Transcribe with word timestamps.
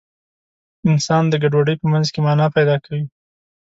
انسان 0.89 1.23
د 1.29 1.33
ګډوډۍ 1.43 1.75
په 1.81 1.87
منځ 1.93 2.07
کې 2.13 2.19
مانا 2.25 2.47
پیدا 2.55 2.75
کوي. 2.85 3.03